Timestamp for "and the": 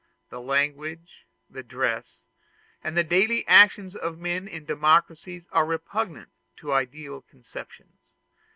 2.83-3.03